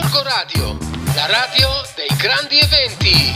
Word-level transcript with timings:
Gorgo 0.00 0.22
Radio, 0.22 0.78
la 1.16 1.26
radio 1.26 1.68
dei 1.96 2.16
grandi 2.16 2.56
eventi. 2.56 3.32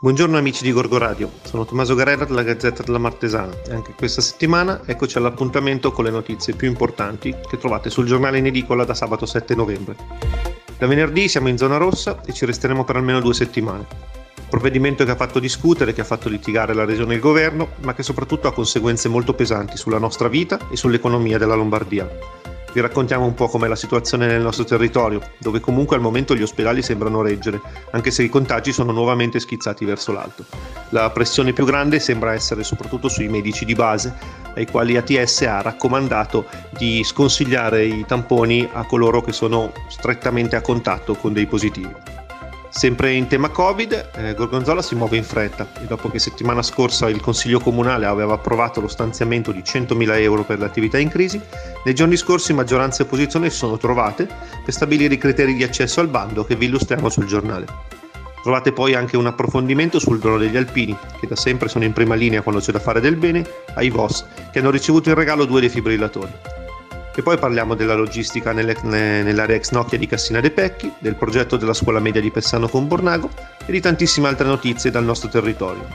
Buongiorno 0.00 0.38
amici 0.38 0.62
di 0.62 0.70
Gorgo 0.70 0.96
Radio, 0.96 1.32
sono 1.42 1.64
Tommaso 1.64 1.96
Garella 1.96 2.24
della 2.24 2.44
Gazzetta 2.44 2.84
della 2.84 2.98
Martesana 2.98 3.52
e 3.66 3.74
anche 3.74 3.94
questa 3.94 4.20
settimana 4.20 4.80
eccoci 4.86 5.18
all'appuntamento 5.18 5.90
con 5.90 6.04
le 6.04 6.10
notizie 6.12 6.54
più 6.54 6.68
importanti 6.68 7.34
che 7.48 7.58
trovate 7.58 7.90
sul 7.90 8.06
giornale 8.06 8.38
in 8.38 8.46
edicola 8.46 8.84
da 8.84 8.94
sabato 8.94 9.26
7 9.26 9.56
novembre. 9.56 9.96
Da 10.78 10.86
venerdì 10.86 11.28
siamo 11.28 11.48
in 11.48 11.58
zona 11.58 11.78
rossa 11.78 12.20
e 12.24 12.32
ci 12.32 12.46
resteremo 12.46 12.84
per 12.84 12.94
almeno 12.94 13.20
due 13.20 13.34
settimane. 13.34 14.15
Provvedimento 14.56 15.04
che 15.04 15.10
ha 15.10 15.16
fatto 15.16 15.38
discutere, 15.38 15.92
che 15.92 16.00
ha 16.00 16.04
fatto 16.04 16.30
litigare 16.30 16.72
la 16.72 16.86
regione 16.86 17.12
e 17.12 17.16
il 17.16 17.20
governo, 17.20 17.72
ma 17.82 17.92
che 17.92 18.02
soprattutto 18.02 18.48
ha 18.48 18.54
conseguenze 18.54 19.06
molto 19.06 19.34
pesanti 19.34 19.76
sulla 19.76 19.98
nostra 19.98 20.28
vita 20.28 20.58
e 20.70 20.76
sull'economia 20.76 21.36
della 21.36 21.54
Lombardia 21.54 22.08
vi 22.72 22.82
raccontiamo 22.82 23.24
un 23.24 23.32
po' 23.32 23.48
com'è 23.48 23.68
la 23.68 23.74
situazione 23.74 24.26
nel 24.26 24.42
nostro 24.42 24.64
territorio, 24.64 25.20
dove 25.38 25.60
comunque 25.60 25.96
al 25.96 26.02
momento 26.02 26.34
gli 26.34 26.42
ospedali 26.42 26.82
sembrano 26.82 27.22
reggere, 27.22 27.58
anche 27.92 28.10
se 28.10 28.22
i 28.22 28.28
contagi 28.28 28.70
sono 28.70 28.92
nuovamente 28.92 29.40
schizzati 29.40 29.86
verso 29.86 30.12
l'alto. 30.12 30.44
La 30.90 31.08
pressione 31.08 31.54
più 31.54 31.64
grande 31.64 32.00
sembra 32.00 32.34
essere 32.34 32.64
soprattutto 32.64 33.08
sui 33.08 33.28
medici 33.28 33.64
di 33.64 33.72
base, 33.72 34.14
ai 34.54 34.66
quali 34.66 34.98
ATS 34.98 35.40
ha 35.42 35.62
raccomandato 35.62 36.44
di 36.76 37.02
sconsigliare 37.02 37.86
i 37.86 38.04
tamponi 38.06 38.68
a 38.70 38.84
coloro 38.84 39.22
che 39.22 39.32
sono 39.32 39.72
strettamente 39.88 40.56
a 40.56 40.60
contatto 40.60 41.14
con 41.14 41.32
dei 41.32 41.46
positivi. 41.46 42.25
Sempre 42.68 43.12
in 43.12 43.26
tema 43.26 43.48
Covid, 43.48 44.10
eh, 44.14 44.34
Gorgonzola 44.34 44.82
si 44.82 44.94
muove 44.94 45.16
in 45.16 45.24
fretta 45.24 45.66
e 45.80 45.84
dopo 45.86 46.10
che 46.10 46.18
settimana 46.18 46.62
scorsa 46.62 47.08
il 47.08 47.20
Consiglio 47.20 47.60
Comunale 47.60 48.06
aveva 48.06 48.34
approvato 48.34 48.80
lo 48.80 48.88
stanziamento 48.88 49.52
di 49.52 49.60
100.000 49.60 50.20
euro 50.20 50.44
per 50.44 50.58
le 50.58 50.66
attività 50.66 50.98
in 50.98 51.08
crisi, 51.08 51.40
nei 51.84 51.94
giorni 51.94 52.16
scorsi 52.16 52.52
maggioranza 52.52 53.02
e 53.02 53.06
opposizione 53.06 53.50
si 53.50 53.56
sono 53.56 53.78
trovate 53.78 54.28
per 54.64 54.74
stabilire 54.74 55.14
i 55.14 55.18
criteri 55.18 55.54
di 55.54 55.62
accesso 55.62 56.00
al 56.00 56.08
bando 56.08 56.44
che 56.44 56.56
vi 56.56 56.66
illustriamo 56.66 57.08
sul 57.08 57.26
giornale. 57.26 57.66
Trovate 58.42 58.72
poi 58.72 58.94
anche 58.94 59.16
un 59.16 59.26
approfondimento 59.26 59.98
sul 59.98 60.18
dono 60.18 60.38
degli 60.38 60.56
alpini, 60.56 60.96
che 61.18 61.26
da 61.26 61.34
sempre 61.34 61.68
sono 61.68 61.84
in 61.84 61.92
prima 61.92 62.14
linea 62.14 62.42
quando 62.42 62.60
c'è 62.60 62.72
da 62.72 62.78
fare 62.78 63.00
del 63.00 63.16
bene, 63.16 63.44
ai 63.74 63.90
VOS, 63.90 64.24
che 64.52 64.58
hanno 64.58 64.70
ricevuto 64.70 65.08
in 65.08 65.16
regalo 65.16 65.46
due 65.46 65.60
defibrillatori. 65.60 66.55
E 67.18 67.22
poi 67.22 67.38
parliamo 67.38 67.74
della 67.74 67.94
logistica 67.94 68.52
nelle, 68.52 68.76
nell'area 68.82 69.56
ex 69.56 69.70
Nokia 69.70 69.96
di 69.96 70.06
Cassina 70.06 70.40
de 70.40 70.50
Pecchi, 70.50 70.92
del 70.98 71.14
progetto 71.16 71.56
della 71.56 71.72
scuola 71.72 71.98
media 71.98 72.20
di 72.20 72.30
Pessano 72.30 72.68
con 72.68 72.86
Bornago 72.86 73.30
e 73.64 73.72
di 73.72 73.80
tantissime 73.80 74.28
altre 74.28 74.46
notizie 74.46 74.90
dal 74.90 75.02
nostro 75.02 75.30
territorio. 75.30 75.88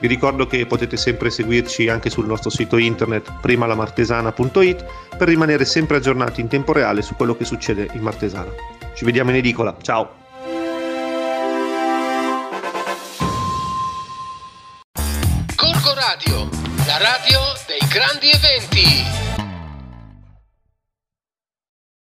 Vi 0.00 0.06
ricordo 0.06 0.46
che 0.46 0.66
potete 0.66 0.98
sempre 0.98 1.30
seguirci 1.30 1.88
anche 1.88 2.10
sul 2.10 2.26
nostro 2.26 2.50
sito 2.50 2.76
internet 2.76 3.40
primalamartesana.it 3.40 4.84
per 5.16 5.28
rimanere 5.28 5.64
sempre 5.64 5.96
aggiornati 5.96 6.42
in 6.42 6.48
tempo 6.48 6.74
reale 6.74 7.00
su 7.00 7.16
quello 7.16 7.34
che 7.34 7.46
succede 7.46 7.88
in 7.94 8.02
Martesana. 8.02 8.52
Ci 8.94 9.06
vediamo 9.06 9.30
in 9.30 9.36
edicola, 9.36 9.74
ciao! 9.80 10.14
Corco 15.56 15.94
Radio, 15.94 16.50
la 16.84 16.98
radio 16.98 17.40
dei 17.66 17.88
grandi 17.88 18.28
eventi. 18.28 19.29